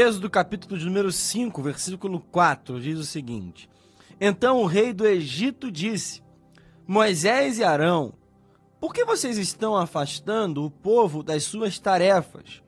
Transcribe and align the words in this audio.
Êxodo 0.00 0.30
capítulo 0.30 0.78
de 0.78 0.86
número 0.86 1.12
5, 1.12 1.62
versículo 1.62 2.20
4, 2.32 2.80
diz 2.80 2.98
o 2.98 3.04
seguinte: 3.04 3.68
Então 4.18 4.62
o 4.62 4.64
rei 4.64 4.94
do 4.94 5.06
Egito 5.06 5.70
disse: 5.70 6.22
Moisés 6.86 7.58
e 7.58 7.64
Arão, 7.64 8.14
por 8.80 8.94
que 8.94 9.04
vocês 9.04 9.36
estão 9.36 9.76
afastando 9.76 10.64
o 10.64 10.70
povo 10.70 11.22
das 11.22 11.44
suas 11.44 11.78
tarefas? 11.78 12.62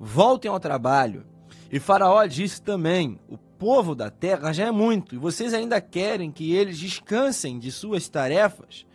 Voltem 0.00 0.50
ao 0.50 0.58
trabalho. 0.58 1.26
E 1.70 1.78
Faraó 1.78 2.24
disse 2.24 2.62
também: 2.62 3.20
O 3.28 3.36
povo 3.36 3.94
da 3.94 4.10
terra 4.10 4.50
já 4.50 4.68
é 4.68 4.70
muito, 4.70 5.14
e 5.14 5.18
vocês 5.18 5.52
ainda 5.52 5.82
querem 5.82 6.32
que 6.32 6.54
eles 6.54 6.78
descansem 6.78 7.58
de 7.58 7.70
suas 7.70 8.08
tarefas? 8.08 8.86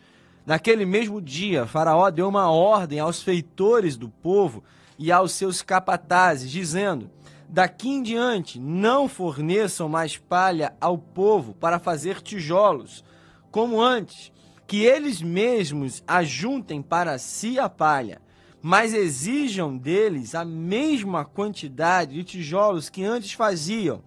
Naquele 0.48 0.84
mesmo 0.84 1.22
dia, 1.22 1.68
Faraó 1.68 2.10
deu 2.10 2.28
uma 2.28 2.50
ordem 2.50 3.00
aos 3.00 3.22
feitores 3.22 3.96
do 3.96 4.10
povo 4.10 4.64
e 4.98 5.12
aos 5.12 5.34
seus 5.34 5.62
capatazes, 5.62 6.50
dizendo: 6.50 7.08
Daqui 7.54 7.88
em 7.88 8.02
diante, 8.02 8.60
não 8.60 9.08
forneçam 9.08 9.88
mais 9.88 10.18
palha 10.18 10.74
ao 10.82 10.98
povo 10.98 11.54
para 11.54 11.78
fazer 11.78 12.20
tijolos, 12.20 13.04
como 13.52 13.80
antes, 13.80 14.32
que 14.66 14.82
eles 14.82 15.22
mesmos 15.22 16.04
ajuntem 16.08 16.82
para 16.82 17.16
si 17.20 17.60
a 17.60 17.70
palha, 17.70 18.20
mas 18.60 18.92
exijam 18.92 19.78
deles 19.78 20.34
a 20.34 20.44
mesma 20.44 21.24
quantidade 21.26 22.16
de 22.16 22.24
tijolos 22.24 22.90
que 22.90 23.04
antes 23.04 23.34
faziam. 23.34 24.02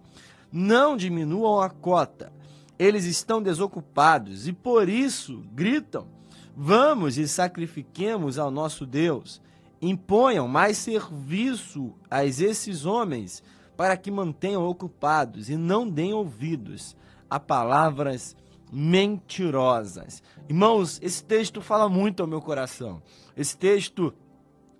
Não 0.51 0.97
diminuam 0.97 1.61
a 1.61 1.69
cota. 1.69 2.33
Eles 2.77 3.05
estão 3.05 3.41
desocupados 3.41 4.45
e 4.45 4.51
por 4.51 4.89
isso 4.89 5.41
gritam: 5.53 6.05
Vamos 6.53 7.17
e 7.17 7.25
sacrifiquemos 7.25 8.37
ao 8.37 8.51
nosso 8.51 8.85
Deus 8.85 9.41
imponham 9.81 10.47
mais 10.47 10.77
serviço 10.77 11.93
a 12.09 12.25
esses 12.25 12.85
homens 12.85 13.43
para 13.75 13.95
que 13.95 14.09
mantenham 14.09 14.67
ocupados 14.67 15.49
e 15.49 15.55
não 15.55 15.87
deem 15.87 16.13
ouvidos 16.13 16.95
a 17.29 17.39
palavras 17.39 18.35
mentirosas. 18.71 20.21
Irmãos, 20.49 20.99
esse 21.01 21.23
texto 21.23 21.61
fala 21.61 21.87
muito 21.87 22.21
ao 22.21 22.27
meu 22.27 22.41
coração. 22.41 23.01
Esse 23.35 23.55
texto, 23.55 24.13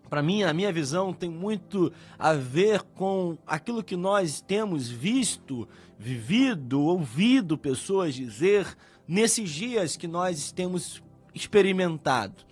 para 0.10 0.24
mim, 0.24 0.44
a 0.44 0.54
minha 0.54 0.74
visão, 0.74 1.14
tem 1.14 1.30
muito 1.30 1.92
a 2.18 2.34
ver 2.34 2.82
com 2.82 3.38
aquilo 3.46 3.84
que 3.84 3.96
nós 3.96 4.42
temos 4.42 4.90
visto, 4.90 5.68
vivido, 5.98 6.82
ouvido 6.82 7.58
pessoas 7.58 8.16
dizer 8.16 8.66
nesses 9.08 9.50
dias 9.50 9.96
que 9.96 10.08
nós 10.08 10.52
temos 10.52 11.02
experimentado. 11.34 12.46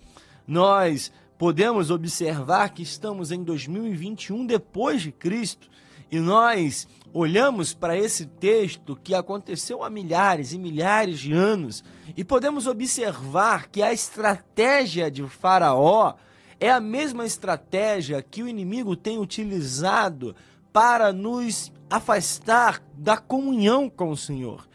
Nós 0.46 1.12
podemos 1.38 1.90
observar 1.90 2.70
que 2.70 2.82
estamos 2.82 3.30
em 3.30 3.42
2021 3.42 4.46
depois 4.46 5.02
de 5.02 5.12
Cristo 5.12 5.68
e 6.10 6.18
nós 6.18 6.86
olhamos 7.12 7.74
para 7.74 7.96
esse 7.96 8.26
texto 8.26 8.98
que 9.02 9.14
aconteceu 9.14 9.82
há 9.82 9.90
milhares 9.90 10.52
e 10.52 10.58
milhares 10.58 11.18
de 11.18 11.32
anos 11.32 11.82
e 12.16 12.24
podemos 12.24 12.66
observar 12.66 13.68
que 13.68 13.82
a 13.82 13.92
estratégia 13.92 15.10
de 15.10 15.22
Faraó 15.24 16.14
é 16.60 16.70
a 16.70 16.80
mesma 16.80 17.26
estratégia 17.26 18.22
que 18.22 18.42
o 18.42 18.48
inimigo 18.48 18.96
tem 18.96 19.18
utilizado 19.18 20.34
para 20.72 21.12
nos 21.12 21.72
afastar 21.90 22.82
da 22.94 23.16
comunhão 23.16 23.88
com 23.88 24.10
o 24.10 24.16
Senhor. 24.16 24.66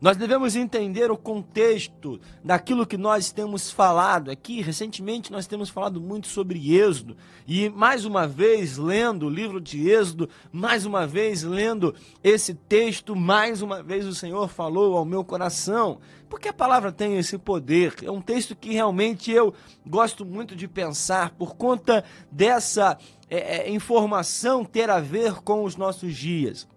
Nós 0.00 0.16
devemos 0.16 0.54
entender 0.54 1.10
o 1.10 1.16
contexto 1.16 2.20
daquilo 2.44 2.86
que 2.86 2.96
nós 2.96 3.32
temos 3.32 3.72
falado 3.72 4.30
aqui. 4.30 4.60
Recentemente 4.60 5.32
nós 5.32 5.48
temos 5.48 5.68
falado 5.70 6.00
muito 6.00 6.28
sobre 6.28 6.72
Êxodo 6.72 7.16
e 7.48 7.68
mais 7.68 8.04
uma 8.04 8.24
vez 8.24 8.76
lendo 8.78 9.26
o 9.26 9.30
livro 9.30 9.60
de 9.60 9.90
Êxodo, 9.90 10.28
mais 10.52 10.86
uma 10.86 11.04
vez 11.04 11.42
lendo 11.42 11.92
esse 12.22 12.54
texto, 12.54 13.16
mais 13.16 13.60
uma 13.60 13.82
vez 13.82 14.06
o 14.06 14.14
Senhor 14.14 14.48
falou 14.48 14.96
ao 14.96 15.04
meu 15.04 15.24
coração, 15.24 15.98
porque 16.30 16.48
a 16.48 16.52
palavra 16.52 16.92
tem 16.92 17.18
esse 17.18 17.36
poder. 17.36 17.96
É 18.00 18.10
um 18.10 18.20
texto 18.20 18.54
que 18.54 18.72
realmente 18.72 19.32
eu 19.32 19.52
gosto 19.84 20.24
muito 20.24 20.54
de 20.54 20.68
pensar 20.68 21.30
por 21.30 21.56
conta 21.56 22.04
dessa 22.30 22.96
é, 23.28 23.68
é 23.68 23.70
informação 23.70 24.64
ter 24.64 24.90
a 24.90 25.00
ver 25.00 25.40
com 25.42 25.64
os 25.64 25.74
nossos 25.74 26.14
dias. 26.14 26.68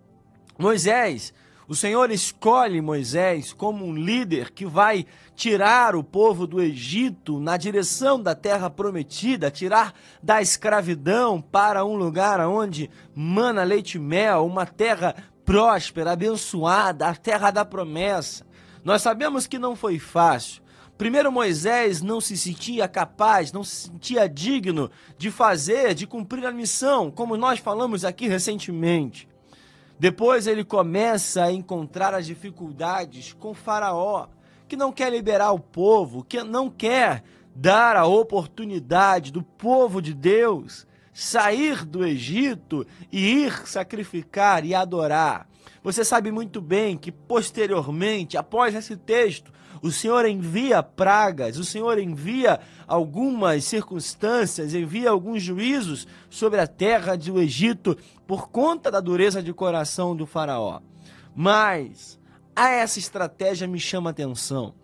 Moisés 0.57 1.31
o 1.71 1.73
Senhor 1.73 2.11
escolhe 2.11 2.81
Moisés 2.81 3.53
como 3.53 3.85
um 3.85 3.95
líder 3.95 4.51
que 4.51 4.65
vai 4.65 5.05
tirar 5.33 5.95
o 5.95 6.03
povo 6.03 6.45
do 6.45 6.61
Egito 6.61 7.39
na 7.39 7.55
direção 7.55 8.21
da 8.21 8.35
terra 8.35 8.69
prometida, 8.69 9.49
tirar 9.49 9.93
da 10.21 10.41
escravidão 10.41 11.39
para 11.39 11.85
um 11.85 11.95
lugar 11.95 12.41
onde 12.41 12.91
mana 13.15 13.63
leite 13.63 13.95
e 13.95 14.01
mel, 14.01 14.45
uma 14.45 14.65
terra 14.65 15.15
próspera, 15.45 16.11
abençoada, 16.11 17.07
a 17.07 17.15
terra 17.15 17.51
da 17.51 17.63
promessa. 17.63 18.45
Nós 18.83 19.01
sabemos 19.01 19.47
que 19.47 19.57
não 19.57 19.73
foi 19.73 19.97
fácil. 19.97 20.61
Primeiro, 20.97 21.31
Moisés 21.31 22.01
não 22.01 22.19
se 22.19 22.35
sentia 22.35 22.85
capaz, 22.85 23.53
não 23.53 23.63
se 23.63 23.87
sentia 23.87 24.27
digno 24.27 24.91
de 25.17 25.31
fazer, 25.31 25.93
de 25.93 26.05
cumprir 26.05 26.45
a 26.45 26.51
missão, 26.51 27.09
como 27.09 27.37
nós 27.37 27.59
falamos 27.59 28.03
aqui 28.03 28.27
recentemente. 28.27 29.30
Depois 30.01 30.47
ele 30.47 30.63
começa 30.63 31.43
a 31.43 31.51
encontrar 31.51 32.15
as 32.15 32.25
dificuldades 32.25 33.33
com 33.33 33.53
Faraó, 33.53 34.29
que 34.67 34.75
não 34.75 34.91
quer 34.91 35.11
liberar 35.11 35.51
o 35.51 35.59
povo, 35.59 36.23
que 36.23 36.41
não 36.41 36.71
quer 36.71 37.23
dar 37.53 37.95
a 37.95 38.07
oportunidade 38.07 39.31
do 39.31 39.43
povo 39.43 40.01
de 40.01 40.15
Deus 40.15 40.87
sair 41.13 41.85
do 41.85 42.03
Egito 42.03 42.83
e 43.11 43.43
ir 43.43 43.67
sacrificar 43.67 44.65
e 44.65 44.73
adorar. 44.73 45.47
Você 45.83 46.03
sabe 46.03 46.31
muito 46.31 46.59
bem 46.59 46.97
que 46.97 47.11
posteriormente, 47.11 48.39
após 48.39 48.73
esse 48.73 48.97
texto, 48.97 49.53
o 49.81 49.91
Senhor 49.91 50.25
envia 50.25 50.83
pragas, 50.83 51.57
o 51.57 51.65
Senhor 51.65 51.97
envia 51.97 52.59
algumas 52.87 53.63
circunstâncias, 53.65 54.75
envia 54.75 55.09
alguns 55.09 55.41
juízos 55.41 56.07
sobre 56.29 56.59
a 56.59 56.67
terra 56.67 57.17
do 57.17 57.41
Egito 57.41 57.97
por 58.27 58.49
conta 58.49 58.91
da 58.91 58.99
dureza 58.99 59.41
de 59.41 59.51
coração 59.51 60.15
do 60.15 60.27
Faraó. 60.27 60.81
Mas 61.35 62.19
a 62.55 62.69
essa 62.69 62.99
estratégia 62.99 63.67
me 63.67 63.79
chama 63.79 64.11
atenção. 64.11 64.75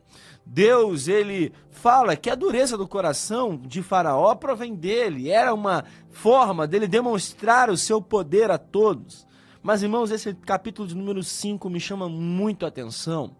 Deus, 0.43 1.07
ele 1.07 1.53
fala 1.69 2.15
que 2.15 2.29
a 2.29 2.35
dureza 2.35 2.77
do 2.77 2.87
coração 2.87 3.57
de 3.57 3.83
Faraó 3.83 4.33
provém 4.33 4.73
dele, 4.73 5.29
era 5.29 5.53
uma 5.53 5.83
forma 6.09 6.65
dele 6.65 6.87
demonstrar 6.87 7.69
o 7.69 7.77
seu 7.77 8.01
poder 8.01 8.49
a 8.49 8.57
todos. 8.57 9.27
Mas, 9.61 9.83
irmãos, 9.83 10.09
esse 10.09 10.33
capítulo 10.33 10.87
de 10.87 10.95
número 10.95 11.21
5 11.21 11.69
me 11.69 11.79
chama 11.79 12.07
muito 12.07 12.65
a 12.65 12.69
atenção 12.69 13.35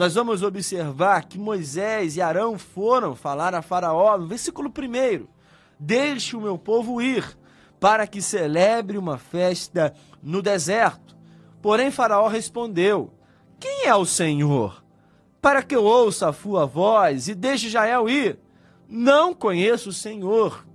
nós 0.00 0.14
vamos 0.14 0.42
observar 0.42 1.26
que 1.26 1.38
Moisés 1.38 2.16
e 2.16 2.22
Arão 2.22 2.58
foram 2.58 3.14
falar 3.14 3.54
a 3.54 3.60
Faraó, 3.60 4.16
no 4.16 4.26
versículo 4.26 4.70
1: 4.70 5.26
Deixe 5.78 6.34
o 6.34 6.40
meu 6.40 6.56
povo 6.56 7.02
ir, 7.02 7.36
para 7.78 8.06
que 8.06 8.22
celebre 8.22 8.96
uma 8.96 9.18
festa 9.18 9.92
no 10.22 10.40
deserto. 10.40 11.14
Porém, 11.60 11.90
Faraó 11.90 12.28
respondeu: 12.28 13.12
Quem 13.58 13.84
é 13.84 13.94
o 13.94 14.06
Senhor? 14.06 14.82
Para 15.38 15.62
que 15.62 15.76
eu 15.76 15.84
ouça 15.84 16.30
a 16.30 16.32
sua 16.32 16.64
voz 16.64 17.28
e 17.28 17.34
deixe 17.34 17.66
Israel 17.66 18.08
ir? 18.08 18.38
Não 18.88 19.34
conheço 19.34 19.90
o 19.90 19.92
Senhor 19.92 20.66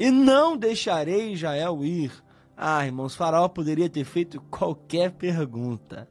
e 0.00 0.10
não 0.10 0.56
deixarei 0.56 1.32
Israel 1.32 1.84
ir. 1.84 2.10
Ah, 2.56 2.84
irmãos, 2.84 3.14
Faraó 3.14 3.46
poderia 3.46 3.88
ter 3.88 4.04
feito 4.04 4.40
qualquer 4.50 5.12
pergunta. 5.12 6.08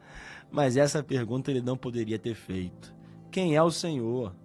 Mas 0.53 0.77
essa 0.77 1.01
pergunta 1.01 1.49
ele 1.49 1.63
não 1.63 1.75
poderia 1.75 2.19
ter 2.19 2.35
feito. 2.35 2.93
Quem 3.31 3.55
é 3.55 3.63
o 3.63 3.71
Senhor? 3.71 4.35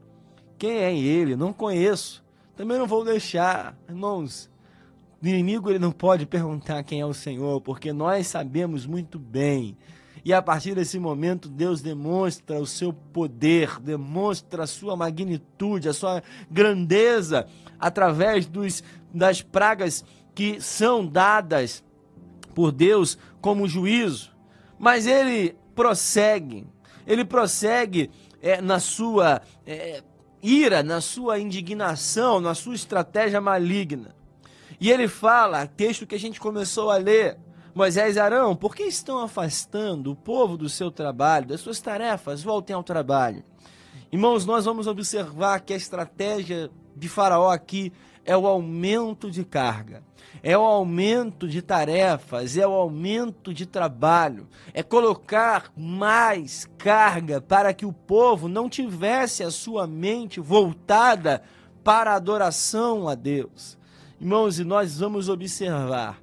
Quem 0.56 0.78
é 0.78 0.96
ele? 0.96 1.37
Não 1.37 1.52
conheço. 1.52 2.25
Também 2.56 2.78
não 2.78 2.87
vou 2.87 3.05
deixar, 3.05 3.76
irmãos. 3.87 4.50
O 5.22 5.26
inimigo 5.26 5.69
ele 5.69 5.78
não 5.78 5.93
pode 5.93 6.25
perguntar 6.25 6.82
quem 6.82 7.02
é 7.02 7.05
o 7.05 7.12
Senhor, 7.12 7.60
porque 7.60 7.93
nós 7.93 8.26
sabemos 8.26 8.87
muito 8.87 9.19
bem. 9.19 9.76
E 10.25 10.32
a 10.32 10.40
partir 10.40 10.75
desse 10.75 10.99
momento, 10.99 11.46
Deus 11.46 11.82
demonstra 11.82 12.58
o 12.58 12.66
seu 12.66 12.90
poder, 12.90 13.78
demonstra 13.78 14.62
a 14.62 14.66
sua 14.66 14.96
magnitude, 14.96 15.90
a 15.90 15.93
sua 15.93 16.22
grandeza, 16.50 17.46
através 17.78 18.46
dos, 18.46 18.82
das 19.12 19.43
pragas 19.43 20.02
que 20.34 20.58
são 20.58 21.06
dadas 21.06 21.84
por 22.55 22.72
Deus 22.72 23.19
como 23.43 23.69
juízo. 23.69 24.34
Mas 24.78 25.06
ele 25.06 25.55
prossegue. 25.78 26.66
Ele 27.06 27.25
prossegue 27.25 28.10
é, 28.42 28.60
na 28.60 28.80
sua 28.80 29.40
é, 29.64 30.02
ira, 30.42 30.82
na 30.82 31.00
sua 31.00 31.38
indignação, 31.38 32.40
na 32.40 32.52
sua 32.52 32.75
estratégia 32.75 33.40
maligna. 33.40 34.12
E 34.80 34.90
ele 34.90 35.06
fala, 35.06 35.69
texto 35.69 36.04
que 36.04 36.16
a 36.16 36.19
gente 36.19 36.40
começou 36.40 36.90
a 36.90 36.96
ler, 36.96 37.38
Moisés 37.72 38.16
e 38.16 38.20
Arão, 38.20 38.56
por 38.56 38.75
que 38.75 38.82
estão 38.82 39.20
afastando 39.20 40.10
o 40.10 40.16
povo 40.16 40.56
do 40.56 40.69
seu 40.69 40.90
trabalho, 40.90 41.46
das 41.46 41.60
suas 41.60 41.81
tarefas? 41.81 42.42
Voltem 42.42 42.74
ao 42.74 42.82
trabalho. 42.82 43.44
Irmãos, 44.10 44.44
nós 44.44 44.64
vamos 44.64 44.88
observar 44.88 45.60
que 45.60 45.72
a 45.72 45.76
estratégia 45.76 46.72
de 46.96 47.08
Faraó 47.08 47.50
aqui 47.50 47.92
é 48.25 48.37
o 48.37 48.47
aumento 48.47 49.31
de 49.31 49.44
carga, 49.44 50.03
é 50.43 50.56
o 50.56 50.62
aumento 50.62 51.49
de 51.49 51.62
tarefas, 51.62 52.56
é 52.56 52.67
o 52.67 52.73
aumento 52.73 53.53
de 53.53 53.67
trabalho, 53.67 54.47
é 54.73 54.82
colocar 54.82 55.73
mais 55.76 56.69
carga 56.79 57.41
para 57.41 57.73
que 57.73 57.87
o 57.87 57.93
povo 57.93 58.49
não 58.49 58.69
tivesse 58.69 59.43
a 59.43 59.50
sua 59.50 59.87
mente 59.87 60.41
voltada 60.41 61.43
para 61.82 62.12
a 62.12 62.17
adoração 62.17 63.09
a 63.09 63.15
Deus. 63.15 63.79
Irmãos, 64.20 64.59
e 64.59 64.65
nós 64.65 64.99
vamos 64.99 65.29
observar 65.29 66.20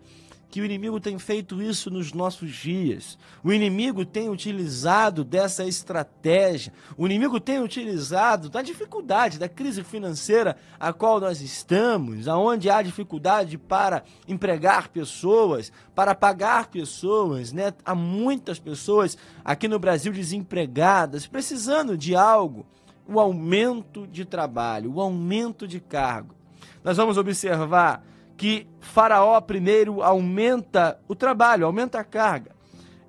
que 0.55 0.61
o 0.61 0.65
inimigo 0.65 1.01
tem 1.01 1.19
feito 1.19 1.61
isso 1.61 1.91
nos 1.91 2.13
nossos 2.13 2.49
dias. 2.49 3.17
O 3.43 3.51
inimigo 3.51 4.05
tem 4.05 4.29
utilizado 4.29 5.21
dessa 5.21 5.65
estratégia. 5.65 6.71
O 6.95 7.05
inimigo 7.05 7.41
tem 7.41 7.59
utilizado 7.59 8.47
da 8.47 8.61
dificuldade, 8.61 9.37
da 9.37 9.49
crise 9.49 9.83
financeira 9.83 10.55
a 10.79 10.93
qual 10.93 11.19
nós 11.19 11.41
estamos, 11.41 12.29
aonde 12.29 12.69
há 12.69 12.81
dificuldade 12.81 13.57
para 13.57 14.05
empregar 14.29 14.87
pessoas, 14.87 15.73
para 15.93 16.15
pagar 16.15 16.67
pessoas, 16.67 17.51
né? 17.51 17.73
Há 17.83 17.93
muitas 17.93 18.57
pessoas 18.57 19.17
aqui 19.43 19.67
no 19.67 19.77
Brasil 19.77 20.13
desempregadas, 20.13 21.27
precisando 21.27 21.97
de 21.97 22.15
algo. 22.15 22.65
O 23.05 23.19
aumento 23.19 24.07
de 24.07 24.23
trabalho, 24.23 24.93
o 24.93 25.01
aumento 25.01 25.67
de 25.67 25.81
cargo. 25.81 26.33
Nós 26.81 26.95
vamos 26.95 27.17
observar 27.17 28.14
que 28.37 28.67
Faraó 28.79 29.39
primeiro 29.41 30.01
aumenta 30.01 30.99
o 31.07 31.15
trabalho, 31.15 31.65
aumenta 31.65 31.99
a 31.99 32.03
carga. 32.03 32.51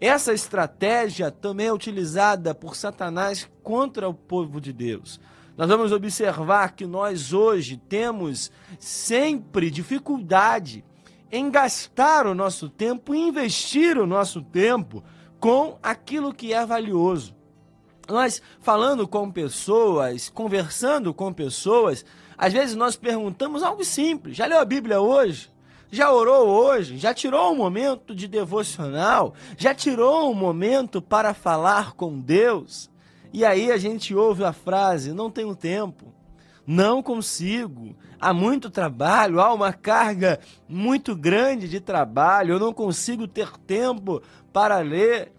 Essa 0.01 0.33
estratégia 0.33 1.31
também 1.31 1.69
é 1.69 1.73
utilizada 1.73 2.55
por 2.55 2.77
Satanás 2.77 3.49
contra 3.63 4.09
o 4.09 4.15
povo 4.15 4.61
de 4.61 4.73
Deus. 4.73 5.19
Nós 5.57 5.69
vamos 5.69 5.91
observar 5.91 6.73
que 6.73 6.87
nós 6.87 7.33
hoje 7.33 7.79
temos 7.79 8.51
sempre 8.79 9.71
dificuldade 9.71 10.85
em 11.33 11.51
gastar 11.51 12.27
o 12.27 12.35
nosso 12.35 12.69
tempo 12.69 13.15
investir 13.15 13.99
o 13.99 14.07
nosso 14.07 14.43
tempo 14.43 15.03
com 15.41 15.79
aquilo 15.83 16.33
que 16.33 16.53
é 16.53 16.65
valioso. 16.65 17.36
Nós 18.09 18.41
falando 18.61 19.07
com 19.09 19.31
pessoas, 19.31 20.29
conversando 20.29 21.13
com 21.13 21.33
pessoas, 21.33 22.05
às 22.39 22.53
vezes 22.53 22.77
nós 22.77 22.97
perguntamos 22.97 23.63
algo 23.63 23.85
simples: 23.85 24.37
já 24.37 24.47
leu 24.47 24.59
a 24.59 24.65
Bíblia 24.65 25.01
hoje? 25.01 25.51
Já 25.91 26.13
orou 26.13 26.49
hoje? 26.49 26.99
Já 26.99 27.15
tirou 27.15 27.53
um 27.53 27.57
momento 27.57 28.15
de 28.15 28.27
devocional? 28.27 29.35
Já 29.57 29.75
tirou 29.75 30.31
um 30.31 30.35
momento 30.35 31.01
para 31.01 31.33
falar 31.33 31.93
com 31.93 32.19
Deus? 32.19 32.91
E 33.33 33.45
aí 33.45 33.71
a 33.71 33.77
gente 33.77 34.15
ouve 34.15 34.45
a 34.45 34.53
frase: 34.53 35.13
não 35.13 35.31
tenho 35.31 35.55
tempo, 35.55 36.13
não 36.67 37.03
consigo, 37.03 37.97
há 38.21 38.33
muito 38.33 38.71
trabalho, 38.71 39.41
há 39.41 39.53
uma 39.53 39.73
carga 39.73 40.41
muito 40.69 41.15
grande 41.15 41.69
de 41.69 41.81
trabalho, 41.81 42.55
eu 42.55 42.59
não 42.59 42.73
consigo 42.73 43.29
ter 43.29 43.57
tempo 43.59 44.23
para 44.53 44.79
ler. 44.79 45.33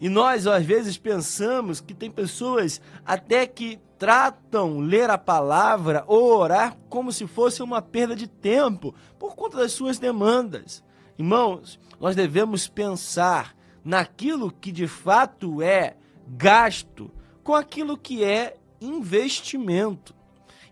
E 0.00 0.08
nós, 0.08 0.46
às 0.46 0.64
vezes, 0.64 0.96
pensamos 0.96 1.80
que 1.80 1.92
tem 1.92 2.10
pessoas 2.10 2.80
até 3.04 3.46
que 3.46 3.80
tratam 3.98 4.78
ler 4.78 5.10
a 5.10 5.18
palavra 5.18 6.04
ou 6.06 6.38
orar 6.38 6.76
como 6.88 7.12
se 7.12 7.26
fosse 7.26 7.62
uma 7.62 7.82
perda 7.82 8.14
de 8.14 8.28
tempo 8.28 8.94
por 9.18 9.34
conta 9.34 9.56
das 9.56 9.72
suas 9.72 9.98
demandas. 9.98 10.84
Irmãos, 11.18 11.80
nós 12.00 12.14
devemos 12.14 12.68
pensar 12.68 13.56
naquilo 13.84 14.52
que 14.52 14.70
de 14.70 14.86
fato 14.86 15.60
é 15.60 15.96
gasto 16.28 17.10
com 17.42 17.54
aquilo 17.54 17.98
que 17.98 18.22
é 18.22 18.56
investimento. 18.80 20.14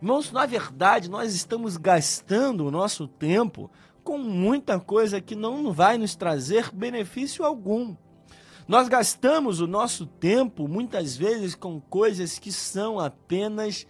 Irmãos, 0.00 0.30
na 0.30 0.46
verdade, 0.46 1.10
nós 1.10 1.34
estamos 1.34 1.76
gastando 1.76 2.66
o 2.66 2.70
nosso 2.70 3.08
tempo 3.08 3.68
com 4.04 4.18
muita 4.18 4.78
coisa 4.78 5.20
que 5.20 5.34
não 5.34 5.72
vai 5.72 5.98
nos 5.98 6.14
trazer 6.14 6.70
benefício 6.72 7.44
algum. 7.44 7.96
Nós 8.68 8.88
gastamos 8.88 9.60
o 9.60 9.66
nosso 9.66 10.06
tempo 10.06 10.66
muitas 10.66 11.16
vezes 11.16 11.54
com 11.54 11.80
coisas 11.80 12.38
que 12.38 12.50
são 12.50 12.98
apenas 12.98 13.86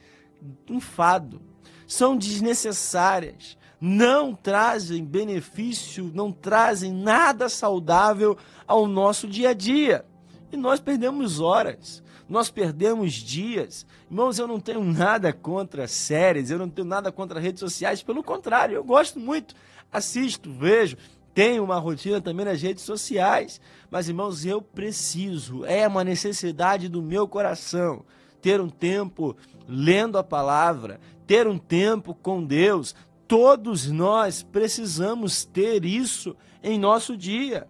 enfado, 0.69 1.41
são 1.87 2.17
desnecessárias, 2.17 3.57
não 3.81 4.35
trazem 4.35 5.03
benefício, 5.03 6.11
não 6.15 6.31
trazem 6.31 6.93
nada 6.93 7.49
saudável 7.49 8.37
ao 8.67 8.87
nosso 8.87 9.27
dia 9.27 9.51
a 9.51 9.55
dia. 9.55 10.05
E 10.53 10.57
nós 10.59 10.79
perdemos 10.79 11.41
horas, 11.41 12.03
nós 12.29 12.51
perdemos 12.51 13.15
dias. 13.15 13.87
Irmãos, 14.11 14.39
eu 14.39 14.47
não 14.47 14.61
tenho 14.61 14.85
nada 14.85 15.33
contra 15.33 15.89
séries, 15.89 16.51
eu 16.51 16.59
não 16.59 16.69
tenho 16.69 16.87
nada 16.87 17.11
contra 17.11 17.41
redes 17.41 17.61
sociais, 17.61 18.03
pelo 18.03 18.23
contrário, 18.23 18.75
eu 18.75 18.85
gosto 18.85 19.19
muito, 19.19 19.55
assisto, 19.91 20.53
vejo, 20.53 20.99
tenho 21.37 21.63
uma 21.63 21.79
rotina 21.79 22.19
também 22.19 22.47
nas 22.47 22.63
redes 22.63 22.83
sociais. 22.83 23.61
Mas, 23.91 24.09
irmãos, 24.09 24.47
eu 24.47 24.63
preciso, 24.63 25.67
é 25.67 25.87
uma 25.87 26.03
necessidade 26.03 26.89
do 26.89 27.03
meu 27.03 27.29
coração 27.29 28.07
ter 28.41 28.59
um 28.59 28.71
tempo 28.71 29.37
lendo 29.69 30.17
a 30.17 30.25
palavra, 30.25 30.99
ter 31.27 31.47
um 31.47 31.59
tempo 31.59 32.15
com 32.15 32.43
Deus. 32.43 32.95
Todos 33.29 33.87
nós 33.91 34.43
precisamos 34.43 35.45
ter 35.45 35.85
isso 35.85 36.35
em 36.63 36.79
nosso 36.79 37.15
dia. 37.15 37.69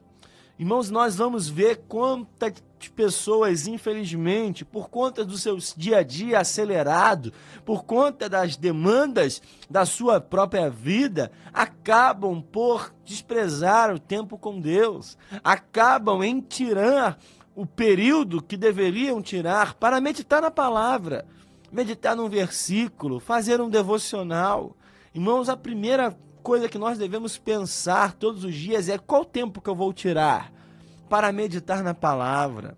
Irmãos, 0.56 0.88
nós 0.88 1.16
vamos 1.16 1.48
ver 1.48 1.82
quantas 2.76 2.88
pessoas, 2.88 3.66
infelizmente, 3.66 4.64
por 4.64 4.88
conta 4.88 5.24
do 5.24 5.38
seu 5.38 5.58
dia 5.76 5.98
a 5.98 6.02
dia 6.02 6.40
acelerado, 6.40 7.32
por 7.64 7.84
conta 7.84 8.28
das 8.28 8.56
demandas 8.56 9.40
da 9.68 9.86
sua 9.86 10.20
própria 10.20 10.68
vida, 10.68 11.32
acabam 11.52 12.42
por 12.42 12.92
desprezar 13.04 13.94
o 13.94 13.98
tempo 13.98 14.38
com 14.38 14.60
Deus, 14.60 15.16
acabam 15.42 16.22
em 16.22 16.40
tirar 16.40 17.18
o 17.54 17.64
período 17.64 18.42
que 18.42 18.56
deveriam 18.56 19.22
tirar 19.22 19.74
para 19.74 20.00
meditar 20.00 20.42
na 20.42 20.50
palavra, 20.50 21.26
meditar 21.72 22.14
num 22.14 22.28
versículo, 22.28 23.18
fazer 23.18 23.60
um 23.60 23.70
devocional. 23.70 24.76
Irmãos, 25.14 25.48
a 25.48 25.56
primeira 25.56 26.16
coisa 26.42 26.68
que 26.68 26.78
nós 26.78 26.98
devemos 26.98 27.38
pensar 27.38 28.12
todos 28.12 28.44
os 28.44 28.54
dias 28.54 28.88
é 28.88 28.98
qual 28.98 29.24
tempo 29.24 29.60
que 29.60 29.70
eu 29.70 29.74
vou 29.74 29.92
tirar 29.92 30.55
para 31.08 31.32
meditar 31.32 31.82
na 31.82 31.94
palavra. 31.94 32.76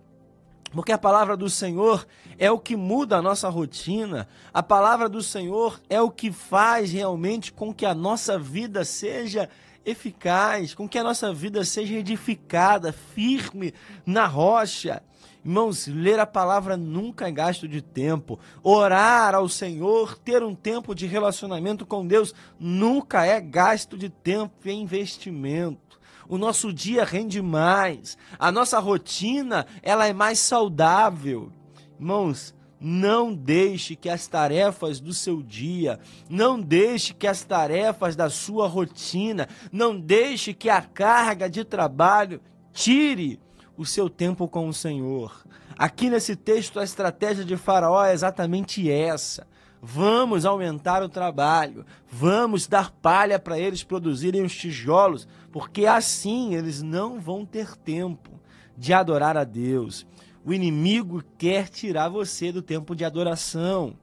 Porque 0.73 0.92
a 0.92 0.99
palavra 0.99 1.37
do 1.37 1.49
Senhor 1.49 2.06
é 2.38 2.50
o 2.50 2.58
que 2.58 2.76
muda 2.76 3.16
a 3.16 3.23
nossa 3.23 3.49
rotina, 3.49 4.28
a 4.52 4.62
palavra 4.62 5.08
do 5.08 5.23
Senhor 5.23 5.80
é 5.88 6.00
o 6.00 6.11
que 6.11 6.30
faz 6.30 6.92
realmente 6.92 7.52
com 7.52 7.73
que 7.73 7.87
a 7.87 7.94
nossa 7.94 8.38
vida 8.38 8.85
seja 8.85 9.49
eficaz, 9.85 10.75
com 10.75 10.87
que 10.88 10.99
a 10.99 11.04
nossa 11.04 11.32
vida 11.32 11.64
seja 11.64 11.94
edificada, 11.94 12.92
firme 12.92 13.73
na 14.04 14.26
rocha. 14.26 15.02
Irmãos, 15.42 15.87
ler 15.87 16.20
a 16.20 16.26
palavra 16.26 16.76
nunca 16.76 17.26
é 17.26 17.32
gasto 17.32 17.66
de 17.66 17.80
tempo. 17.80 18.38
Orar 18.62 19.35
ao 19.35 19.49
Senhor, 19.49 20.18
ter 20.18 20.42
um 20.42 20.54
tempo 20.54 20.94
de 20.94 21.06
relacionamento 21.06 21.87
com 21.87 22.06
Deus, 22.06 22.35
nunca 22.61 23.25
é 23.25 23.40
gasto 23.40 23.97
de 23.97 24.11
tempo 24.11 24.68
e 24.68 24.73
investimento. 24.73 25.88
O 26.28 26.37
nosso 26.37 26.73
dia 26.73 27.04
rende 27.04 27.40
mais. 27.40 28.18
A 28.38 28.52
nossa 28.52 28.78
rotina, 28.78 29.66
ela 29.82 30.06
é 30.06 30.12
mais 30.12 30.38
saudável. 30.38 31.50
Irmãos, 31.99 32.54
não 32.80 33.35
deixe 33.35 33.97
que 33.97 34.08
as 34.08 34.26
tarefas 34.28 35.00
do 35.00 35.12
seu 35.12 35.42
dia, 35.42 35.99
não 36.28 36.61
deixe 36.61 37.12
que 37.12 37.26
as 37.26 37.42
tarefas 37.42 38.14
da 38.14 38.30
sua 38.30 38.68
rotina, 38.68 39.49
não 39.73 39.99
deixe 39.99 40.54
que 40.54 40.70
a 40.70 40.80
carga 40.80 41.50
de 41.50 41.64
trabalho 41.64 42.40
tire 42.73 43.40
o 43.76 43.85
seu 43.85 44.08
tempo 44.08 44.47
com 44.47 44.68
o 44.68 44.75
Senhor. 44.75 45.44
Aqui 45.76 46.11
nesse 46.11 46.37
texto, 46.37 46.78
a 46.78 46.85
estratégia 46.85 47.44
de 47.44 47.56
Faraó 47.56 48.04
é 48.04 48.12
exatamente 48.12 48.90
essa. 48.90 49.47
Vamos 49.80 50.44
aumentar 50.44 51.02
o 51.02 51.08
trabalho, 51.08 51.87
vamos 52.11 52.66
dar 52.66 52.90
palha 52.90 53.38
para 53.38 53.58
eles 53.58 53.85
produzirem 53.85 54.42
os 54.42 54.54
tijolos, 54.54 55.28
porque 55.52 55.87
assim 55.87 56.54
eles 56.54 56.82
não 56.82 57.20
vão 57.20 57.44
ter 57.44 57.76
tempo 57.76 58.40
de 58.76 58.92
adorar 58.92 59.37
a 59.37 59.44
Deus. 59.44 60.04
O 60.44 60.52
inimigo 60.52 61.23
quer 61.37 61.68
tirar 61.68 62.08
você 62.08 62.50
do 62.50 62.62
tempo 62.62 62.97
de 62.97 63.04
adoração. 63.04 63.94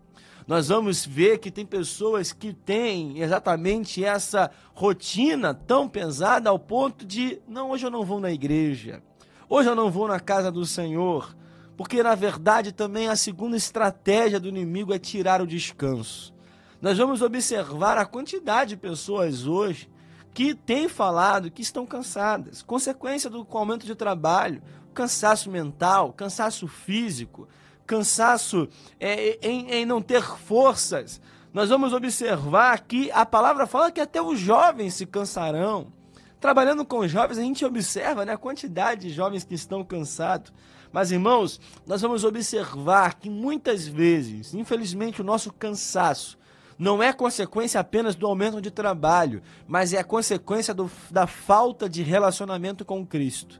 Nós 0.47 0.67
vamos 0.67 1.05
ver 1.05 1.39
que 1.39 1.49
tem 1.49 1.65
pessoas 1.65 2.31
que 2.31 2.53
têm 2.53 3.19
exatamente 3.19 4.03
essa 4.03 4.51
rotina 4.73 5.53
tão 5.53 5.89
pesada 5.89 6.49
ao 6.49 6.59
ponto 6.59 7.05
de: 7.05 7.41
não, 7.47 7.71
hoje 7.71 7.85
eu 7.85 7.89
não 7.89 8.05
vou 8.05 8.19
na 8.19 8.31
igreja. 8.31 9.01
Hoje 9.49 9.69
eu 9.69 9.75
não 9.75 9.89
vou 9.89 10.07
na 10.07 10.19
casa 10.19 10.51
do 10.51 10.65
Senhor, 10.65 11.35
porque 11.77 12.01
na 12.01 12.15
verdade 12.15 12.71
também 12.71 13.07
a 13.07 13.15
segunda 13.15 13.57
estratégia 13.57 14.39
do 14.39 14.47
inimigo 14.47 14.93
é 14.93 14.99
tirar 14.99 15.41
o 15.41 15.47
descanso. 15.47 16.33
Nós 16.81 16.97
vamos 16.97 17.21
observar 17.21 17.97
a 17.97 18.05
quantidade 18.05 18.71
de 18.71 18.77
pessoas 18.77 19.47
hoje 19.47 19.89
que 20.33 20.53
têm 20.53 20.89
falado 20.89 21.49
que 21.49 21.61
estão 21.61 21.85
cansadas, 21.85 22.61
consequência 22.61 23.29
do 23.29 23.47
aumento 23.51 23.85
de 23.85 23.95
trabalho, 23.95 24.61
cansaço 24.93 25.49
mental, 25.49 26.13
cansaço 26.13 26.67
físico, 26.67 27.47
cansaço 27.85 28.67
é, 28.99 29.37
em, 29.41 29.71
em 29.71 29.85
não 29.85 30.01
ter 30.01 30.21
forças. 30.21 31.21
nós 31.53 31.69
vamos 31.69 31.93
observar 31.93 32.81
que 32.81 33.09
a 33.11 33.25
palavra 33.25 33.65
fala 33.65 33.91
que 33.91 34.01
até 34.01 34.21
os 34.21 34.39
jovens 34.39 34.93
se 34.93 35.05
cansarão. 35.05 35.93
Trabalhando 36.39 36.85
com 36.85 37.07
jovens, 37.07 37.37
a 37.37 37.41
gente 37.41 37.65
observa 37.65 38.25
né, 38.25 38.33
a 38.33 38.37
quantidade 38.37 39.07
de 39.07 39.09
jovens 39.09 39.43
que 39.43 39.55
estão 39.55 39.83
cansados. 39.83 40.51
Mas, 40.95 41.11
irmãos, 41.11 41.59
nós 41.85 42.01
vamos 42.01 42.23
observar 42.23 43.15
que 43.15 43.29
muitas 43.29 43.85
vezes, 43.85 44.53
infelizmente, 44.53 45.19
o 45.19 45.25
nosso 45.25 45.51
cansaço 45.51 46.37
não 46.79 47.03
é 47.03 47.11
consequência 47.11 47.81
apenas 47.81 48.15
do 48.15 48.25
aumento 48.25 48.61
de 48.61 48.71
trabalho, 48.71 49.41
mas 49.67 49.91
é 49.91 50.01
consequência 50.03 50.73
do, 50.73 50.89
da 51.11 51.27
falta 51.27 51.89
de 51.89 52.01
relacionamento 52.01 52.85
com 52.85 53.05
Cristo. 53.05 53.59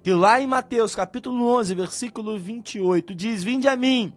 Que 0.00 0.12
lá 0.12 0.40
em 0.40 0.46
Mateus 0.46 0.94
capítulo 0.94 1.44
11, 1.56 1.74
versículo 1.74 2.38
28, 2.38 3.16
diz: 3.16 3.42
Vinde 3.42 3.66
a 3.66 3.74
mim, 3.74 4.12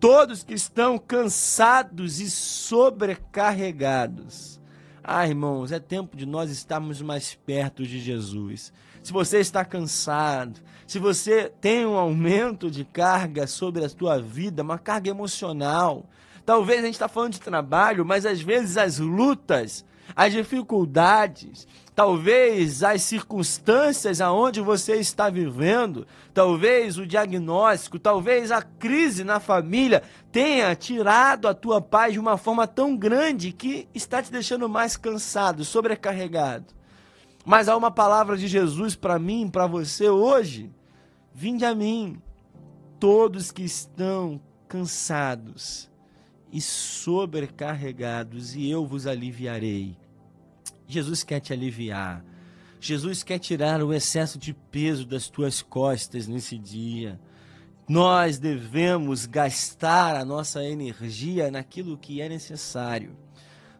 todos 0.00 0.42
que 0.42 0.54
estão 0.54 0.96
cansados 0.96 2.20
e 2.20 2.30
sobrecarregados. 2.30 4.58
Ah, 5.04 5.28
irmãos, 5.28 5.72
é 5.72 5.78
tempo 5.78 6.16
de 6.16 6.24
nós 6.24 6.50
estarmos 6.50 7.02
mais 7.02 7.34
perto 7.34 7.82
de 7.82 8.00
Jesus. 8.00 8.72
Se 9.08 9.12
você 9.14 9.38
está 9.38 9.64
cansado, 9.64 10.60
se 10.86 10.98
você 10.98 11.50
tem 11.62 11.86
um 11.86 11.96
aumento 11.96 12.70
de 12.70 12.84
carga 12.84 13.46
sobre 13.46 13.82
a 13.82 13.88
sua 13.88 14.20
vida, 14.20 14.62
uma 14.62 14.78
carga 14.78 15.08
emocional, 15.08 16.04
talvez 16.44 16.80
a 16.80 16.84
gente 16.84 16.92
está 16.96 17.08
falando 17.08 17.32
de 17.32 17.40
trabalho, 17.40 18.04
mas 18.04 18.26
às 18.26 18.42
vezes 18.42 18.76
as 18.76 18.98
lutas, 18.98 19.82
as 20.14 20.34
dificuldades, 20.34 21.66
talvez 21.94 22.82
as 22.82 23.00
circunstâncias 23.00 24.20
aonde 24.20 24.60
você 24.60 24.96
está 24.96 25.30
vivendo, 25.30 26.06
talvez 26.34 26.98
o 26.98 27.06
diagnóstico, 27.06 27.98
talvez 27.98 28.52
a 28.52 28.60
crise 28.60 29.24
na 29.24 29.40
família 29.40 30.02
tenha 30.30 30.76
tirado 30.76 31.48
a 31.48 31.54
tua 31.54 31.80
paz 31.80 32.12
de 32.12 32.20
uma 32.20 32.36
forma 32.36 32.66
tão 32.66 32.94
grande 32.94 33.52
que 33.52 33.88
está 33.94 34.22
te 34.22 34.30
deixando 34.30 34.68
mais 34.68 34.98
cansado, 34.98 35.64
sobrecarregado. 35.64 36.77
Mas 37.44 37.68
há 37.68 37.76
uma 37.76 37.90
palavra 37.90 38.36
de 38.36 38.46
Jesus 38.46 38.94
para 38.94 39.18
mim, 39.18 39.48
para 39.48 39.66
você 39.66 40.08
hoje. 40.08 40.70
Vinde 41.32 41.64
a 41.64 41.74
mim, 41.74 42.20
todos 42.98 43.50
que 43.50 43.62
estão 43.62 44.40
cansados 44.68 45.88
e 46.52 46.60
sobrecarregados, 46.60 48.54
e 48.54 48.68
eu 48.70 48.86
vos 48.86 49.06
aliviarei. 49.06 49.96
Jesus 50.86 51.22
quer 51.22 51.40
te 51.40 51.52
aliviar. 51.52 52.24
Jesus 52.80 53.22
quer 53.22 53.38
tirar 53.38 53.82
o 53.82 53.92
excesso 53.92 54.38
de 54.38 54.54
peso 54.54 55.04
das 55.04 55.28
tuas 55.28 55.60
costas 55.60 56.26
nesse 56.26 56.56
dia. 56.56 57.20
Nós 57.88 58.38
devemos 58.38 59.26
gastar 59.26 60.14
a 60.16 60.24
nossa 60.24 60.64
energia 60.64 61.50
naquilo 61.50 61.98
que 61.98 62.20
é 62.20 62.28
necessário. 62.28 63.16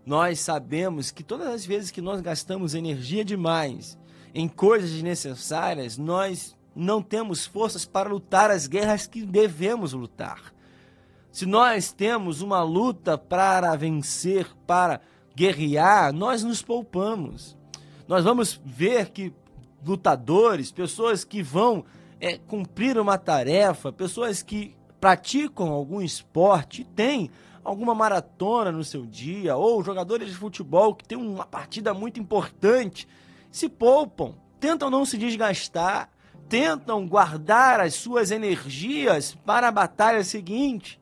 Nós 0.09 0.41
sabemos 0.41 1.11
que 1.11 1.23
todas 1.23 1.49
as 1.49 1.67
vezes 1.67 1.91
que 1.91 2.01
nós 2.01 2.23
gastamos 2.23 2.75
energia 2.75 3.23
demais 3.23 3.99
em 4.35 4.49
coisas 4.49 4.91
desnecessárias, 4.91 5.99
nós 5.99 6.57
não 6.75 7.03
temos 7.03 7.45
forças 7.45 7.85
para 7.85 8.09
lutar 8.09 8.51
as 8.51 8.67
guerras 8.67 9.07
que 9.07 9.21
devemos 9.27 9.93
lutar. 9.93 10.55
Se 11.31 11.45
nós 11.45 11.93
temos 11.93 12.41
uma 12.41 12.63
luta 12.63 13.19
para 13.19 13.77
vencer, 13.77 14.49
para 14.67 15.03
guerrear, 15.37 16.11
nós 16.11 16.43
nos 16.43 16.63
poupamos. 16.63 17.55
Nós 18.09 18.25
vamos 18.25 18.59
ver 18.65 19.11
que 19.11 19.31
lutadores, 19.85 20.73
pessoas 20.73 21.23
que 21.23 21.43
vão 21.43 21.85
é, 22.19 22.39
cumprir 22.39 22.99
uma 22.99 23.19
tarefa, 23.19 23.93
pessoas 23.93 24.43
que 24.43 24.75
praticam 24.99 25.69
algum 25.69 26.01
esporte, 26.01 26.83
têm 26.97 27.31
alguma 27.69 27.95
maratona 27.95 28.73
no 28.73 28.83
seu 28.83 29.05
dia, 29.05 29.57
ou 29.57 29.85
jogadores 29.85 30.29
de 30.29 30.35
futebol 30.35 30.95
que 30.95 31.07
têm 31.07 31.19
uma 31.19 31.45
partida 31.45 31.93
muito 31.93 32.19
importante, 32.19 33.07
se 33.51 33.69
poupam, 33.69 34.35
tentam 34.59 34.91
não 34.91 35.05
se 35.05 35.19
desgastar, 35.19 36.11
tentam 36.49 37.07
guardar 37.07 37.81
as 37.81 37.95
suas 37.95 38.31
energias 38.31 39.37
para 39.45 39.69
a 39.69 39.73
batalha 39.73 40.25
seguinte. 40.25 40.99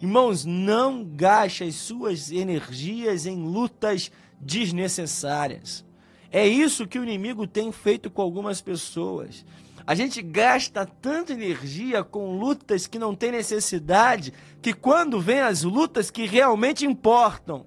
Irmãos, 0.00 0.44
não 0.44 1.04
gaste 1.04 1.64
as 1.64 1.74
suas 1.74 2.30
energias 2.30 3.26
em 3.26 3.36
lutas 3.36 4.10
desnecessárias. 4.40 5.84
É 6.30 6.46
isso 6.46 6.86
que 6.86 6.98
o 6.98 7.02
inimigo 7.02 7.46
tem 7.46 7.70
feito 7.70 8.10
com 8.10 8.22
algumas 8.22 8.60
pessoas. 8.60 9.44
A 9.86 9.94
gente 9.94 10.20
gasta 10.20 10.84
tanta 10.84 11.32
energia 11.32 12.02
com 12.02 12.36
lutas 12.36 12.88
que 12.88 12.98
não 12.98 13.14
tem 13.14 13.30
necessidade, 13.30 14.32
que 14.60 14.72
quando 14.72 15.20
vem 15.20 15.40
as 15.40 15.62
lutas 15.62 16.10
que 16.10 16.26
realmente 16.26 16.84
importam, 16.84 17.64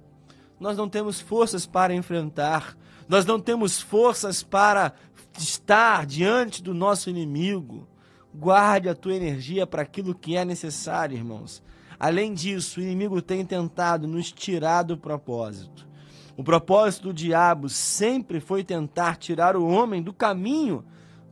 nós 0.60 0.76
não 0.76 0.90
temos 0.90 1.22
forças 1.22 1.66
para 1.66 1.94
enfrentar, 1.94 2.78
nós 3.08 3.26
não 3.26 3.40
temos 3.40 3.80
forças 3.80 4.44
para 4.44 4.92
estar 5.38 6.06
diante 6.06 6.62
do 6.62 6.74
nosso 6.74 7.10
inimigo. 7.10 7.88
Guarde 8.36 8.90
a 8.90 8.96
tua 8.96 9.16
energia 9.16 9.66
para 9.66 9.84
aquilo 9.84 10.14
que 10.14 10.36
é 10.36 10.44
necessário, 10.44 11.16
irmãos. 11.16 11.64
Além 11.98 12.34
disso, 12.34 12.82
o 12.82 12.84
inimigo 12.84 13.22
tem 13.22 13.46
tentado 13.46 14.08
nos 14.08 14.30
tirar 14.30 14.84
do 14.84 14.98
propósito. 14.98 15.88
O 16.36 16.44
propósito 16.44 17.08
do 17.08 17.14
diabo 17.14 17.70
sempre 17.70 18.42
foi 18.42 18.62
tentar 18.62 19.16
tirar 19.16 19.56
o 19.56 19.66
homem 19.66 20.04
do 20.04 20.14
caminho 20.14 20.84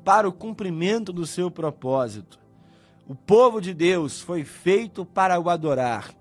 para 0.08 0.26
o 0.26 0.32
cumprimento 0.32 1.12
do 1.12 1.28
seu 1.28 1.52
propósito. 1.52 2.40
O 3.06 3.14
povo 3.14 3.60
de 3.60 3.74
Deus 3.74 4.22
foi 4.22 4.46
feito 4.46 5.06
para 5.06 5.38
o 5.38 5.50
adorar. 5.50 6.12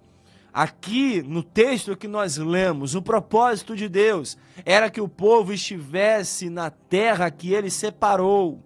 Aqui 0.53 1.23
no 1.23 1.41
texto 1.41 1.97
que 1.97 2.09
nós 2.09 2.37
lemos, 2.37 2.97
o 2.97 3.01
propósito 3.01 3.77
de 3.77 3.89
Deus 3.89 4.37
era 4.65 4.91
que 4.91 5.01
o 5.01 5.09
povo 5.09 5.53
estivesse 5.53 6.51
na 6.51 6.69
terra 6.69 7.31
que 7.31 7.55
ele 7.55 7.71
separou 7.71 8.61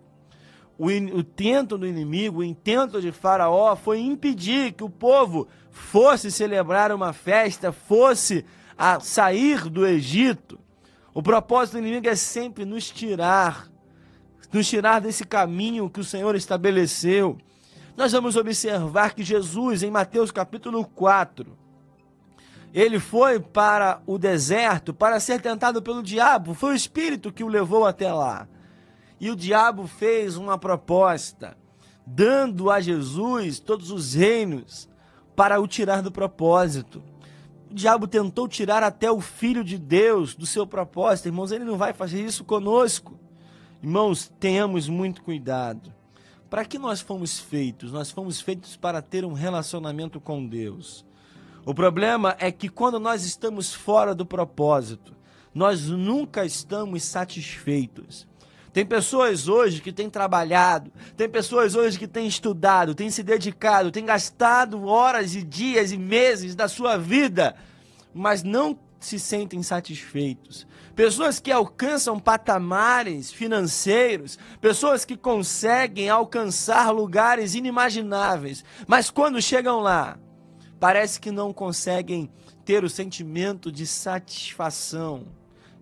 o, 0.79 0.87
o 0.87 1.23
tento 1.23 1.77
do 1.77 1.87
inimigo, 1.87 2.39
o 2.39 2.45
intento 2.45 3.03
de 3.03 3.13
Faraó 3.13 3.77
foi 3.77 4.01
impedir 4.01 4.73
que 4.73 4.83
o 4.83 4.89
povo 4.89 5.47
fosse 5.71 6.31
celebrar 6.31 6.91
uma 6.91 7.13
festa, 7.13 7.71
fosse 7.71 8.47
a 8.79 8.99
sair 8.99 9.69
do 9.69 9.87
Egito. 9.87 10.59
O 11.13 11.23
propósito 11.23 11.75
do 11.75 11.81
inimigo 11.81 12.09
é 12.09 12.17
sempre 12.17 12.65
nos 12.65 12.89
tirar, 12.89 13.69
nos 14.53 14.69
tirar 14.69 15.01
desse 15.01 15.25
caminho 15.25 15.91
que 15.91 16.01
o 16.01 16.05
Senhor 16.05 16.35
estabeleceu. 16.35 17.39
Nós 17.97 18.13
vamos 18.13 18.37
observar 18.37 19.15
que 19.15 19.23
Jesus, 19.23 19.83
em 19.83 19.91
Mateus 19.91 20.31
capítulo 20.31 20.85
4, 20.85 21.59
ele 22.73 22.99
foi 23.01 23.41
para 23.41 24.01
o 24.07 24.17
deserto 24.17 24.95
para 24.95 25.21
ser 25.21 25.41
tentado 25.41 25.83
pelo 25.83 26.03
diabo, 26.03 26.55
foi 26.55 26.73
o 26.73 26.77
Espírito 26.77 27.33
que 27.33 27.45
o 27.45 27.49
levou 27.49 27.85
até 27.85 28.13
lá. 28.13 28.49
E 29.21 29.31
o 29.31 29.37
diabo 29.37 29.87
fez 29.87 30.37
uma 30.37 30.57
proposta, 30.57 31.57
dando 32.07 32.71
a 32.71 32.81
Jesus 32.81 33.59
todos 33.61 33.91
os 33.91 34.15
reinos 34.15 34.89
para 35.37 35.61
o 35.61 35.67
tirar 35.67 36.01
do 36.01 36.11
propósito. 36.11 37.03
O 37.71 37.75
diabo 37.75 38.07
tentou 38.09 38.49
tirar 38.49 38.83
até 38.83 39.11
o 39.11 39.21
filho 39.21 39.63
de 39.63 39.79
Deus 39.79 40.35
do 40.35 40.47
seu 40.47 40.67
propósito. 40.67 41.27
Irmãos, 41.27 41.53
ele 41.53 41.65
não 41.65 41.77
vai 41.77 41.93
fazer 41.93 42.25
isso 42.25 42.45
conosco. 42.45 43.19
Irmãos, 43.83 44.31
tenhamos 44.39 44.91
muito 44.91 45.23
cuidado. 45.23 45.91
Para 46.51 46.67
que 46.67 46.79
nós 46.79 47.01
fomos 47.01 47.39
feitos? 47.39 47.91
Nós 47.91 48.11
fomos 48.11 48.39
feitos 48.39 48.77
para 48.77 49.01
ter 49.01 49.25
um 49.25 49.33
relacionamento 49.33 50.21
com 50.21 50.47
Deus. 50.47 51.03
O 51.65 51.73
problema 51.73 52.37
é 52.39 52.53
que 52.53 52.69
quando 52.69 53.01
nós 53.01 53.25
estamos 53.25 53.73
fora 53.73 54.15
do 54.15 54.27
propósito, 54.27 55.17
nós 55.55 55.87
nunca 55.87 56.45
estamos 56.45 57.05
satisfeitos. 57.05 58.29
Tem 58.71 58.85
pessoas 58.85 59.49
hoje 59.49 59.81
que 59.81 59.93
têm 59.93 60.11
trabalhado, 60.11 60.93
tem 61.17 61.29
pessoas 61.29 61.75
hoje 61.75 61.99
que 61.99 62.07
têm 62.07 62.27
estudado, 62.27 62.95
têm 62.95 63.11
se 63.11 63.23
dedicado, 63.23 63.91
têm 63.91 64.05
gastado 64.05 64.85
horas 64.85 65.35
e 65.35 65.43
dias 65.43 65.91
e 65.91 65.97
meses 65.97 66.55
da 66.55 66.69
sua 66.69 66.99
vida, 66.99 67.57
mas 68.13 68.43
não 68.43 68.79
se 69.01 69.19
sentem 69.19 69.63
satisfeitos. 69.63 70.67
Pessoas 70.95 71.41
que 71.41 71.51
alcançam 71.51 72.21
patamares 72.21 73.33
financeiros, 73.33 74.39
pessoas 74.61 75.05
que 75.05 75.17
conseguem 75.17 76.11
alcançar 76.11 76.91
lugares 76.91 77.55
inimagináveis, 77.55 78.63
mas 78.87 79.11
quando 79.11 79.41
chegam 79.41 79.81
lá, 79.81 80.19
parece 80.79 81.19
que 81.19 81.31
não 81.31 81.53
conseguem 81.53 82.31
ter 82.65 82.85
o 82.85 82.91
sentimento 82.91 83.73
de 83.73 83.87
satisfação, 83.87 85.27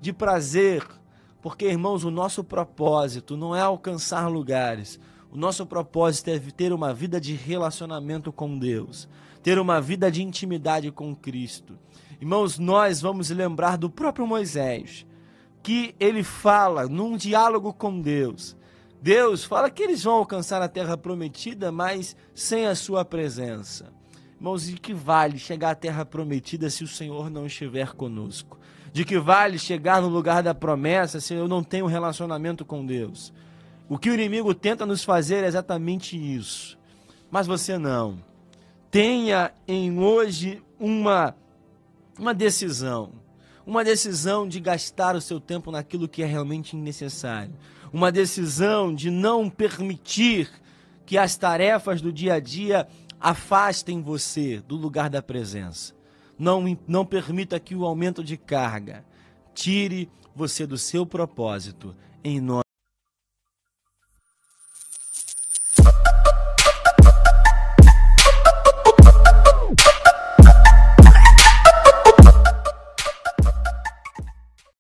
de 0.01 0.13
prazer, 0.13 0.87
porque, 1.43 1.67
irmãos, 1.67 2.05
o 2.05 2.11
nosso 2.11 2.45
propósito 2.45 3.37
não 3.37 3.55
é 3.55 3.61
alcançar 3.61 4.29
lugares. 4.29 4.99
O 5.31 5.37
nosso 5.37 5.67
propósito 5.67 6.29
é 6.29 6.39
ter 6.39 6.73
uma 6.73 6.95
vida 6.95 7.21
de 7.21 7.35
relacionamento 7.35 8.33
com 8.33 8.59
Deus, 8.59 9.09
ter 9.43 9.59
uma 9.59 9.81
vida 9.81 10.11
de 10.11 10.23
intimidade 10.23 10.91
com 10.91 11.15
Cristo. 11.15 11.79
Irmãos, 12.21 12.59
nós 12.59 13.01
vamos 13.01 13.31
lembrar 13.31 13.79
do 13.79 13.89
próprio 13.89 14.27
Moisés, 14.27 15.07
que 15.63 15.95
ele 16.01 16.23
fala 16.23 16.89
num 16.89 17.17
diálogo 17.17 17.73
com 17.73 18.01
Deus. 18.01 18.57
Deus 19.01 19.45
fala 19.45 19.71
que 19.71 19.83
eles 19.83 20.03
vão 20.03 20.15
alcançar 20.15 20.61
a 20.61 20.69
terra 20.69 20.97
prometida, 20.97 21.71
mas 21.71 22.17
sem 22.35 22.67
a 22.67 22.75
sua 22.75 23.05
presença. 23.05 23.93
Irmãos, 24.37 24.67
de 24.67 24.75
que 24.75 24.93
vale 24.93 25.39
chegar 25.39 25.71
à 25.71 25.75
terra 25.75 26.05
prometida 26.05 26.69
se 26.71 26.83
o 26.83 26.89
Senhor 26.89 27.31
não 27.31 27.47
estiver 27.47 27.93
conosco? 27.93 28.59
De 28.93 29.05
que 29.05 29.19
vale 29.19 29.59
chegar 29.59 30.03
no 30.03 30.09
lugar 30.09 30.43
da 30.43 30.55
promessa 30.55 31.21
se 31.21 31.35
eu 31.35 31.47
não 31.47 31.63
tenho 31.63 31.87
relacionamento 31.87 32.65
com 32.65 32.85
Deus? 32.85 33.33
O 33.89 33.99
que 33.99 34.11
o 34.11 34.15
inimigo 34.15 34.55
tenta 34.55 34.85
nos 34.85 35.05
fazer 35.05 35.45
é 35.45 35.47
exatamente 35.47 36.17
isso. 36.17 36.79
Mas 37.31 37.47
você 37.47 37.79
não. 37.79 38.19
Tenha 38.91 39.53
em 39.67 39.99
hoje 39.99 40.63
uma, 40.79 41.35
uma 42.19 42.35
decisão. 42.35 43.13
Uma 43.67 43.85
decisão 43.85 44.49
de 44.49 44.61
gastar 44.61 45.15
o 45.15 45.21
seu 45.21 45.39
tempo 45.39 45.71
naquilo 45.71 46.09
que 46.09 46.23
é 46.23 46.27
realmente 46.27 46.75
necessário. 46.75 47.53
Uma 47.93 48.11
decisão 48.11 48.95
de 48.95 49.11
não 49.11 49.49
permitir 49.49 50.51
que 51.05 51.17
as 51.17 51.37
tarefas 51.37 52.01
do 52.01 52.13
dia 52.13 52.35
a 52.35 52.41
dia 52.41 52.89
afastem 53.21 54.03
você 54.03 54.61
do 54.67 54.77
lugar 54.77 55.11
da 55.11 55.23
presença. 55.23 55.95
Não, 56.39 56.79
não 56.87 57.05
permita 57.05 57.59
que 57.61 57.75
o 57.75 57.85
aumento 57.85 58.23
de 58.23 58.37
carga 58.37 59.05
tire 59.55 60.09
você 60.35 60.67
do 60.67 60.79
seu 60.79 61.05
propósito, 61.05 61.95
em 62.23 62.41
nome 62.41 62.68